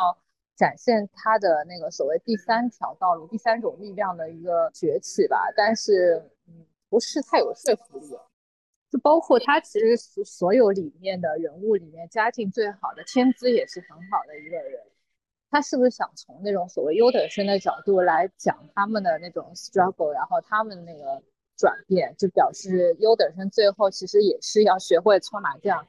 [0.57, 8.09] 展现他的那个所谓第三条道路、第三种力量的一个崛起吧，但是，嗯，不是太有说服力。
[8.90, 14.81] 就包括他其实是所有里面的人物里面家境最好的，天资也是很好的一个人。
[15.49, 21.22] 他是不是想从那种所谓优等生的角度来讲他们的那种 struggle，然后他们那个
[21.57, 25.87] 转变，就表示优等生最后其实也是要学会搓麻将。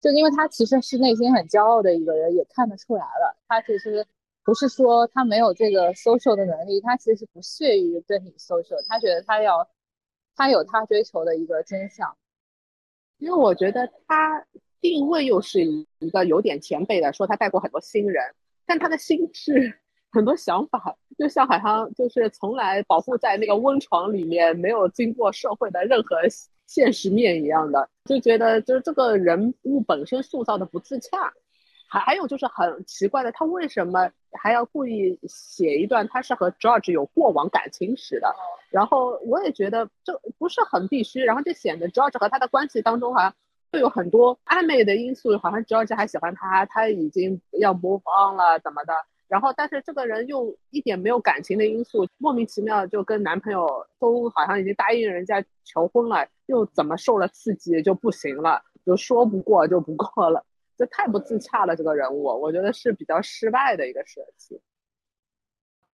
[0.00, 3.36] 就因为他其实是内心很骄傲的一个人，也看得出来了。
[3.48, 4.06] 他其实
[4.44, 9.68] 不是说他没有这个 social 的能力，他其实不屑于跟你 social，他觉得他要。
[10.34, 12.16] 他有他追求的一个真相，
[13.18, 14.46] 因为我觉得他
[14.80, 19.78] 定位又是一个有点前辈的，说他带过很多新人，但他的心智
[20.12, 26.16] 很多想法，就像好像就是从来保护在那个温床里面，没有经过社会的任何
[26.66, 31.32] 现实面一样的，就觉得就是这个人物本身塑造的不自洽。
[31.88, 38.34] 还还有就是很奇怪的，他为什么还要故意写一段他是和 George 有过往感情史的？
[38.70, 43.34] 然后我也觉得这不是很必须，然后就显得 George 和他的关系当中好像
[43.70, 48.94] 会有很多暧昧的因素，好像 George 还喜欢他，他已经要 move on 了怎么的？
[49.32, 53.66] 然后但是这个人又一点没有感情的因素，莫名其妙就跟男朋友
[53.98, 60.44] 都好像已经答应人家求婚了，又怎么受了刺激就不行了，就说不过就不过了。
[60.76, 64.60] 这太不自洽了，这个人物，我觉得是比较失败的一个设计。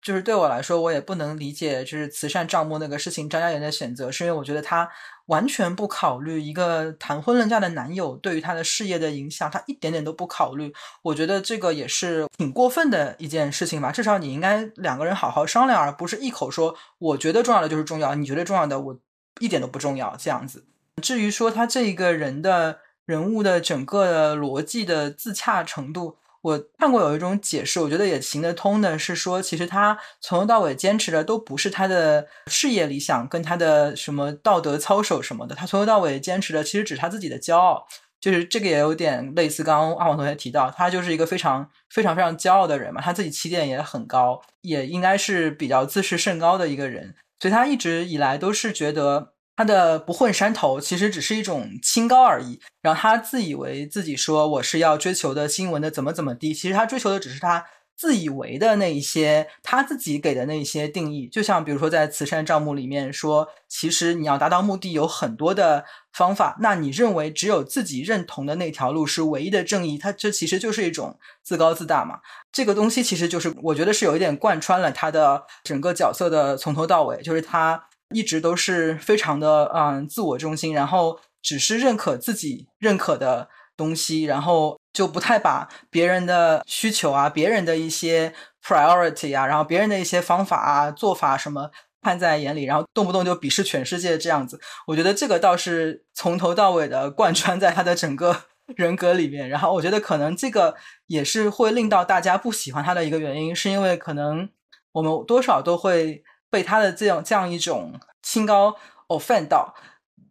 [0.01, 4.89] 就是对我来说，我也不能理解，就是慈善账目那个事情，张嘉妍的选择，是因为我觉得他
[5.27, 10.73] 完全不考虑一个谈婚论嫁的男友对于他的事业的影响，他一点点都不考虑。
[11.03, 13.91] 我觉得这个也是挺过分的一件事情吧。
[13.91, 18.99] 至少你应该两个人好好商量，而不是一口说我觉得重要的就是重要，你觉得重要的我
[19.41, 20.65] 一点都不重要这样子。
[21.03, 22.81] 至于说他这一个人的。
[23.09, 37.87] 人物的整个逻辑的自洽程度，我看过有一种解释，我觉得也行得通的，是说其实他从头到尾坚持的都不是他的事业理想跟他的什么道德操守什么的，他从头到尾坚持的其实只是他自己的骄傲。
[38.21, 57.67] 就是这个也有点类似刚刚阿黄同学提到，他就是一个非常非常非常骄傲的人嘛，他自己起点也很高，也应该是比较自视甚高的一个人，所以他一直以来都是觉得他的不混山头其实只是一种清高而已，然后他自以为自己说我是要追求的新闻的怎么怎么地，其实他追求的只是他。
[58.01, 72.21] 自以为的那一些，他自己给的那一些定义，就像比如说在慈善账目里面说，其实你要达到目的有很多的方法，那你认为只有自己认同的那条路是唯一的正义，他这其实就是一种自高自大嘛。
[72.53, 77.83] 这个东西其实就是我觉得是有一点贯穿了他的整个角色的从头到尾，就是他
[78.15, 84.79] 一直都是非常的嗯自我中心，然后只是认可自己认可的东西，然后。
[84.91, 88.35] 就不太把别人的需求啊、别人的一些
[88.65, 91.71] priority 啊，然后别人的一些方法啊、做法什么
[92.03, 94.59] 看在眼里，然后动不动就鄙视全世界这样子。
[94.89, 98.37] 我觉得这个倒是从头到尾的贯穿在他的整个
[98.75, 99.49] 人格里面。
[99.49, 100.75] 然后我觉得可能这个
[101.07, 104.49] 也是会令到大家不喜欢他的一个原因，是因为可能
[104.91, 108.77] 我们多少都会被他的这样这样一种清高
[109.09, 109.75] offend 到。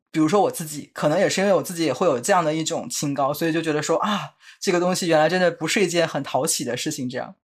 [0.09, 4.33] 比如说我自己，可能也是因为我自己也会有这样的一种清高，所以就觉得说啊。
[4.59, 7.35] 这个东西原来真的不是一件很讨喜的事情，这样。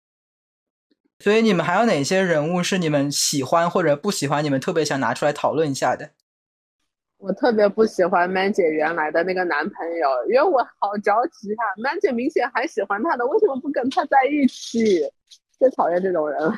[1.20, 4.44] 所以你们还有哪些人物是你们喜欢或者不喜欢？
[4.44, 6.10] 你们特别想拿出来讨论一下的？
[7.18, 15.08] 我特别不喜欢 Man 姐原来的那个男朋友，因为我好着急啊！Man 姐明显还喜欢他的，为什么不跟他在一起？
[15.60, 16.56] 最讨厌这种人了。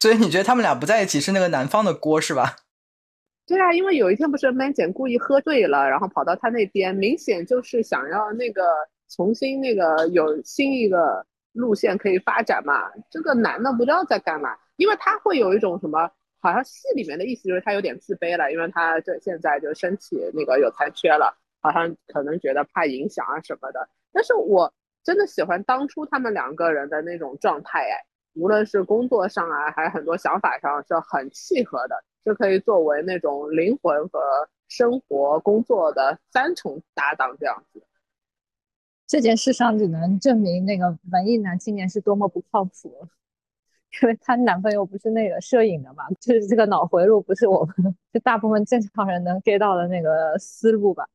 [0.00, 2.56] 所以你觉得他们俩不在一起是那个男方的锅是吧？
[3.46, 8.62] 对啊，因为有一天不是 Man 姐故意喝醉了，然后跑到他那边，明显就是想要那个。
[9.08, 12.90] 重新那个有新一个路线可以发展嘛？
[13.08, 23.88] 这个男的不知道在干嘛，因为他会有一种什么，好像戏里面的意思就是他有点自卑了，因为他这现在就身体那个有残缺了，好像可能觉得怕影响啊什么的。
[24.12, 24.74] 但是我
[25.04, 28.02] 真的喜欢当初他们两个人的那种状态，哎，
[28.36, 34.20] 无论是工作上啊，还是很多想法上是很契合的，是可以作为那种灵魂和
[34.68, 37.82] 生活工作的三重搭档这样子。
[39.06, 43.08] 这件事上只能证明那个文艺男青年是多么不靠谱，
[44.02, 51.06] 因为她男朋友不是那个摄影的嘛，就是这个脑回路不是我们就大部分正常人能 get 到的那个思路吧。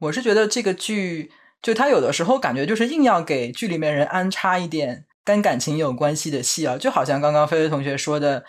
[0.00, 1.30] 我是觉得这个剧
[1.62, 8.44] 就他有的时候感觉就是硬要给剧里面人安插一点跟感情有关系的戏啊，就好像刚刚菲菲同学说的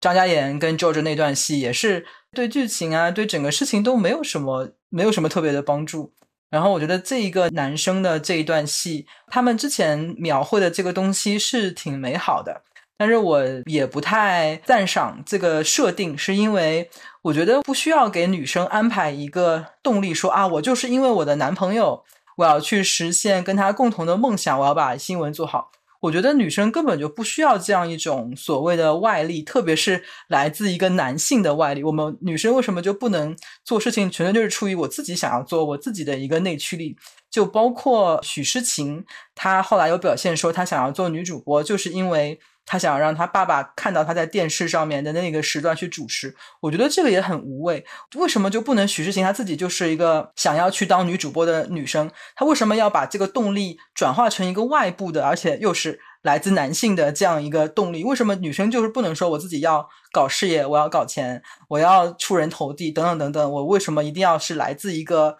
[0.00, 6.12] 张嘉妍跟 George 那段戏也是对剧情啊对整个事情都没有什么没有什么特别的帮助。
[6.50, 12.62] 然后我觉得这一个男生的这一段戏，他们之前描绘的这个东西是挺美好的，
[12.98, 16.90] 但是我也不太赞赏这个设定，是因为
[17.22, 22.02] 我觉得不需要给女生安排一个动力，说啊，我就是因为我的男朋友，
[22.38, 25.70] 我要去实现跟他共同的梦想，我要把新闻做好。
[26.00, 31.84] 我觉得女生根本就不需要这样一种所谓的外力，特别是来自一个男性的外力。
[31.84, 34.10] 我们女生为什么就不能做事情？
[34.10, 36.96] 纯粹就是出于我自己想要做，我自己的一个内驱力。
[37.30, 42.40] 就包括许诗晴，她后来有表现说，她想要做女主播，就是因为。
[42.70, 47.84] 他想让他爸爸看到他在电视上面的那个时段去主持，我觉得这个也很无谓。
[48.14, 52.08] 为什么就不能许世晴她自己就是一个想要去当女主播的女生？
[52.36, 58.04] 她为什么要把这个动力转化成一个外部的，而且又是来自男性的这样一个动力？
[58.04, 63.50] 为什么女生就是不能说我自己要搞事业，我要搞钱，我要出人头地等等等等？
[63.50, 65.38] 我为什么一定要是来自一个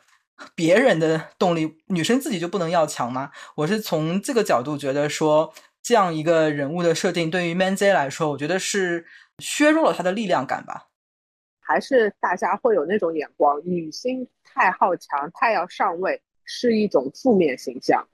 [0.57, 1.77] 别人的动力？
[1.87, 3.31] 女生自己就不能要强吗？
[3.55, 5.55] 我是从这个角度觉得说。
[5.83, 9.07] 这样一个人物的设定，对于 Man Z 来说，我觉得是
[9.39, 10.89] 削弱了他的力量感吧。
[11.59, 18.07] 还是大家会有那种眼光，女性太好强、太要上位，是一种负面形象。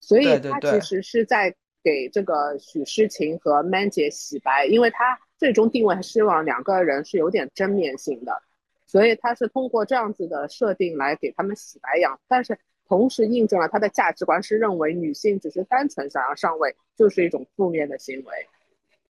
[0.00, 1.54] 所以他其实是在
[1.84, 8.42] 给这个许诗晴和 Man 姐洗白，因为他最终定位还希望两个人是有点正面性的，
[8.86, 12.18] 所以他是通过这样子的设定来给他们洗白养。
[12.26, 12.58] 但是。
[12.90, 18.24] 同时印证了他的价值观是认为女性只是单纯想要上位，就是一种负面的行为。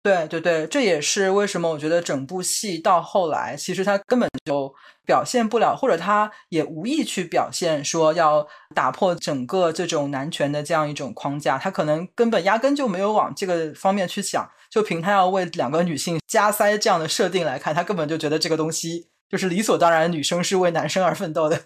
[0.04, 4.74] 对对对，这也是为什么我觉得整部戏到后来，其实他根本就
[5.06, 14.50] 表现不了，或者他也无意去表现说要打破整个这种男权的这样一种框架，他可能根本压根就没有往这个方面去想。
[14.70, 21.60] 就凭他要为两个女性加塞这样的设定来看，他根本就觉得这个东西就是理所当然，女生是为男生而奋斗的。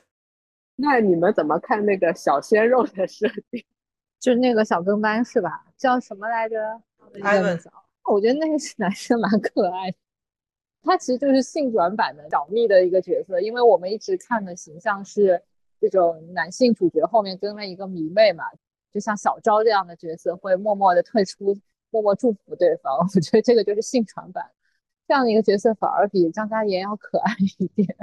[0.75, 3.63] 那你们怎么看那个小鲜肉的设定？
[4.19, 5.65] 就是那个小跟班是吧？
[5.77, 6.81] 叫什么来着？
[7.21, 7.59] 艾文。
[8.11, 9.97] 我觉得那个 男生蛮可爱的。
[10.81, 15.41] 他其实就是性转版的小蜜的一个角色，因为我们一直看的形象是
[15.79, 18.43] 这种男性主角后面跟了一个迷妹嘛，
[18.91, 21.57] 就像小昭这样的角色会默默的退出，
[21.89, 22.97] 默默祝福对方。
[23.15, 24.51] 我觉得这个就是性转版，
[25.07, 27.95] 这样的一个角色反而比张嘉妍要可爱一点，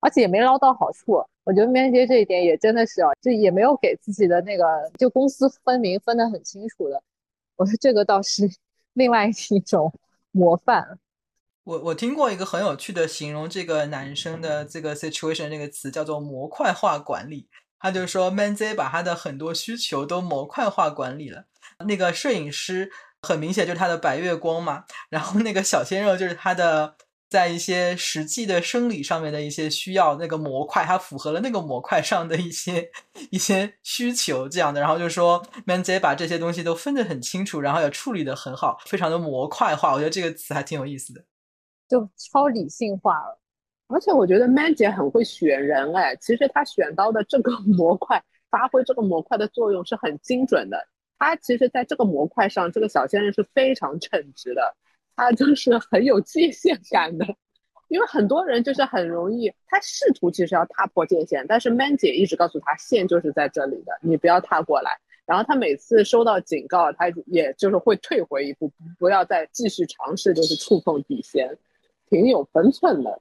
[0.00, 1.22] 而且也没捞到好处。
[1.44, 4.64] 我觉得面接这一点也真的是啊，就也没有给自己的那个
[4.98, 7.02] 就公私分明分得很清楚的。
[7.56, 8.48] 我说这个倒是
[8.94, 9.92] 另外一种
[10.32, 10.98] 模范。
[11.64, 17.48] 我我听过一个很有趣的形容这个男生的这个 situation 那个词叫做模块化管理。
[17.78, 21.44] 他就说 Manzi 把他的很多需求都模块化管理了。
[21.86, 22.90] 那个摄影师
[23.22, 26.94] 很明显就是他的白月光嘛，然后那个小鲜肉就是他的
[27.30, 32.90] 在一些实际的生理上面的一些需要，那个模块它符合了那个模块上的一些
[33.30, 34.80] 一些需求这样的。
[34.80, 39.92] 然后就说 manz 把这些东西都分得很清楚，然后也处理得很好，非常的模块化。
[39.92, 41.24] 我觉得这个词还挺有意思的。
[41.88, 43.40] 就超理性化了，
[43.88, 50.84] 而且我觉得 Man 姐很会选人哎，其实她选到的这个 模块，发挥这个模块的作用是很精准的。
[51.18, 54.76] 她其实在这个模块上，这个小鲜肉是非常称职的，
[55.16, 57.26] 他就是很有界限感的。
[57.88, 64.96] 因为很多人就是很容易，他试图其实要踏破界限，但是 Man 姐一直告诉他线就是在这里的，你不要踏过来。
[65.26, 71.58] 然后他每次收到警告，他也就是会退回一步，不要再继续尝试，就是触碰底线。
[72.08, 73.20] 挺有分寸的。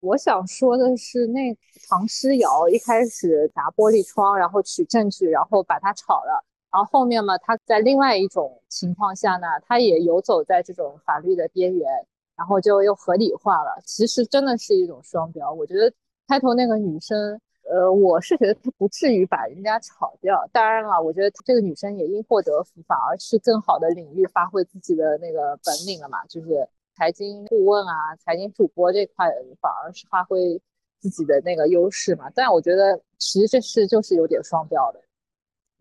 [0.00, 1.56] 我想说的是，那
[1.88, 6.44] 唐诗瑶一开始砸玻璃窗，然后取证据，然后把他炒了。
[6.72, 11.86] 然后后面嘛，他在另外一种情况下呢，他也游走在这种法律的边缘，
[12.34, 13.78] 然后就又合理化了。
[13.84, 15.52] 其实真的是一种双标。
[15.52, 15.92] 我觉得
[16.26, 17.38] 开头那个女生，
[17.70, 20.48] 呃，我是觉得她不至于把人家炒掉。
[20.50, 26.66] 当然了，我觉得这个女生也因祸得福，反而是更好的领域发挥自己的那个本领了嘛，就是。
[26.94, 29.26] 财经顾问啊，财经主播这块
[29.62, 30.60] 反而是发挥
[31.00, 32.30] 自己的那个优势嘛。
[32.34, 35.00] 但我觉得其实这是就是有点双标的。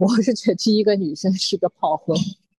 [0.02, 2.16] 我是觉得第一个女生是个炮灰。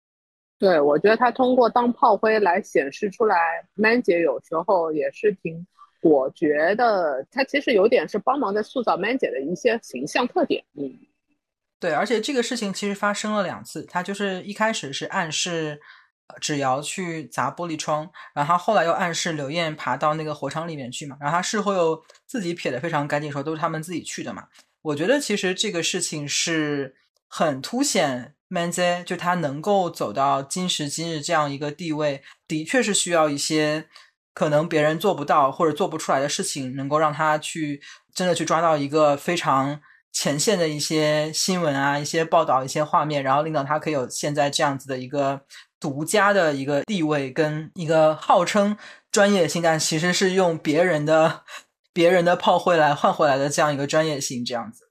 [0.60, 3.36] 对，我觉得她通过当炮灰来显示出来
[3.74, 5.66] ，Man 姐有时候也是挺
[6.02, 7.26] 果决的。
[7.32, 10.64] 她其实有点是帮忙在塑造 Man 姐的一些形象特点。
[10.76, 11.00] 嗯，
[11.80, 13.84] 对，而且这个事情其实发生了两次。
[13.84, 15.82] 她就是一开始是暗示。
[16.40, 24.48] 芷瑶去砸玻璃窗，然后他后来又暗示刘艳爬到那个火场里面去嘛，然后他事后又自己撇得非常干净，说都是他们自己去的嘛。
[24.82, 26.96] 我觉得其实这个事情是
[27.32, 33.88] 很凸显 Manzi 就他能够走到今时今日这样一个地位，的确是需要一些
[34.34, 37.82] 可能别人做不到或者做不出来的事情，能够让他去
[38.14, 39.80] 真的去抓到一个非常
[40.12, 45.42] 前线的一些新闻啊、一些报道、一些画面，然后令到他可以有现在这样子的一个。
[45.82, 48.78] 独家的一个地位跟一个号称
[49.12, 51.42] 专业性，但其实是用别人的
[51.92, 54.91] 别人的炮灰来换回来的这样一个专业性，这样子。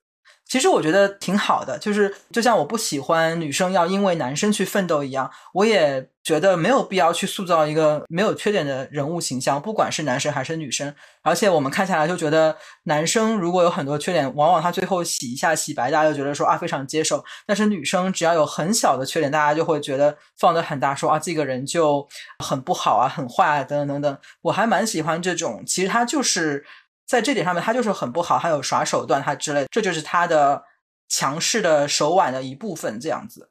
[0.50, 10.92] 其实我觉得挺好的，就是就像我不喜欢女生要因为男生去奋斗一样，我也觉得没有必要去塑造一个没有缺点的人物形象，不管是男生还是女生。
[11.22, 17.24] 而且我们看下来就觉得，男生如果有很多缺点，往往他最后洗一下洗白，大家就觉得说啊非常接受。
[17.46, 22.04] 但是女生只要有很小的缺点，大家就会觉得放得很大，说啊这个人就
[22.44, 24.18] 很不好啊，很坏啊，等等等等。
[24.42, 26.66] 我还蛮喜欢这种，其实他就是。
[27.10, 30.62] 在这点上面，他就是很不好，还有耍手段，他之类，这就是他的
[31.08, 33.50] 强势的手腕的一部分，这样子。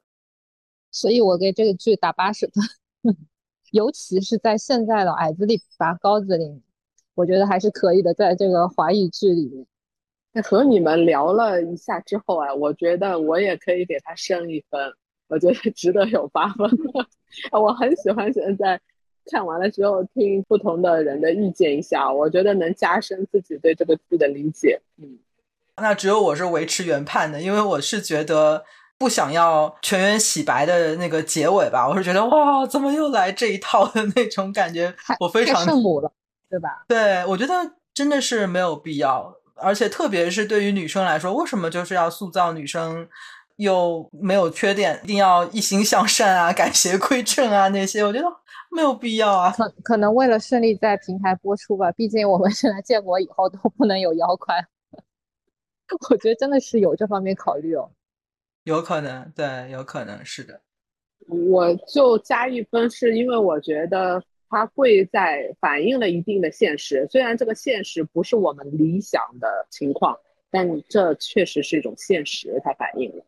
[0.90, 2.50] 所以我给这个剧打八十
[3.02, 3.14] 分，
[3.72, 6.62] 尤其是在现在的矮子里拔高子里，
[7.14, 8.14] 我觉得还是可以的。
[8.14, 9.46] 在这个华语剧里
[10.32, 14.80] 面，和你们聊了一下之后啊，我觉得我也可以给他升一分，
[15.28, 16.66] 我觉得值得有八分。
[17.52, 18.80] 我很喜欢现在。
[19.30, 24.80] 看完了之后，听不同的人的意见一下，我觉得能加深自己对这个剧的理解。
[24.96, 25.18] 嗯，
[25.76, 28.64] 那只有我是维持原判的，因为我是觉得
[28.98, 31.88] 不想要全员洗白的那个结尾吧。
[31.88, 36.10] 我是觉得哇，怎么又来这一套的那种感觉，我非常圣母了，
[36.48, 36.84] 对吧？
[36.88, 37.54] 对，我觉得
[37.94, 43.08] 真的是没有必要，而且特别是对于女生来说，为什么就是要塑造女生
[43.56, 48.02] 又没有缺点，一定要一心向善啊，改邪归正啊那些？
[48.02, 48.26] 我觉得。
[48.70, 54.64] 没有必要啊，可可能为了顺利在平台播出吧，毕竟我们现在建国以后都不能有妖怪，
[56.10, 57.90] 我觉得真的是有这方面考虑哦。
[58.64, 60.60] 有可能，对，有可能是的。
[61.28, 70.16] 我就加一分，是因为我觉得它贵在反映了一定的现实，虽然这个现实不是我们理想的情况，
[70.50, 73.24] 但这确实是一种现实，它反映了。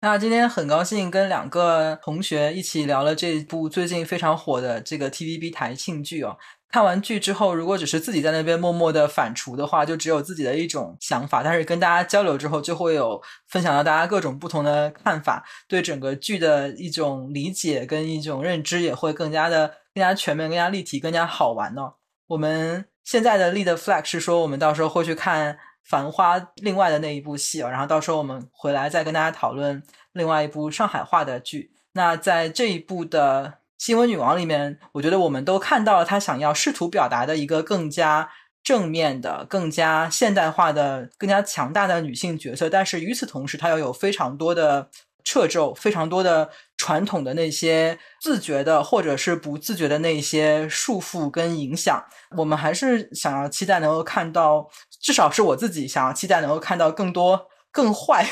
[0.00, 6.36] 那今天很高兴跟两个同学一起聊了这部最近非常火的这个 TVB 台庆剧哦。
[6.68, 11.42] 看完剧之后，如果只是自己在那边默默的反刍的话，就只有自己的一种想法。
[11.42, 21.92] 但是跟大家交流之后，就会有分享到大家各种不同的看法，对整个剧的一种理解跟一种认知也会更加的更加全面、更加立体、更加好玩呢。
[22.26, 25.54] 我们现在的立的 flag 是说，我们到时候会去看
[25.88, 29.82] 《繁花》另外的那一部戏啊然后到时候我们回来再跟大家讨论
[30.12, 31.72] 另外一部上海话的剧。
[31.92, 33.58] 那在这一部的。
[33.78, 38.26] 新闻女王里面，我觉得我们都看到了她想要试图表达的一个更加
[38.64, 42.70] 正面的、更加现代化的、更加强大的女性角色。
[42.70, 44.88] 但是与此同时，她又有非常多的
[45.22, 52.02] 掣肘，非常多的传统的那些自觉的或者是不自觉的那些束缚跟影响。
[52.34, 54.66] 我们还是想要期待能够看到，
[55.06, 58.26] 至少是我自己想要期待能够看到更多更坏。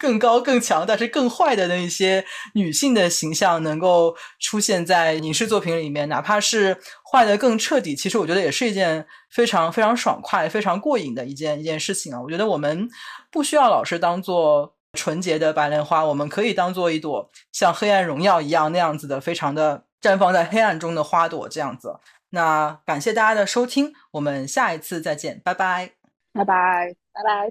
[0.00, 2.24] 更高更强，但是更坏的那一些
[2.54, 6.76] 女性的形象能够出现在影视作品里面，哪怕是
[7.10, 12.22] 坏的更彻底，其实我觉得也是一件非常非常爽快、非常过瘾的一件一件事情啊！
[12.22, 12.88] 我觉得我们
[13.32, 21.96] 不需要老是当做纯洁的白莲花，我们可以当做一朵像《黑暗荣耀》一样那样子的，非常的绽放在黑暗中的花朵这样子。
[22.30, 25.97] 那感谢大家的收听，我们下一次再见，拜拜，
[26.38, 27.46] 拜拜，拜拜。